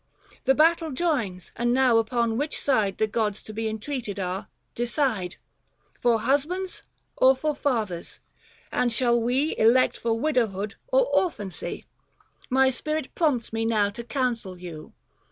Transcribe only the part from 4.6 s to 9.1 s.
decide— For Husbands or for Fathers?— and